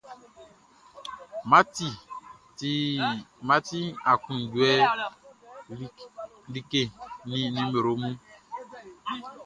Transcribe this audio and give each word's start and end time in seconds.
Math 3.49 3.67
ti 3.69 3.79
aklunjuɛ 4.11 4.71
like 6.59 6.81
nin 7.29 7.45
nimero 7.55 7.93
mun. 8.01 8.15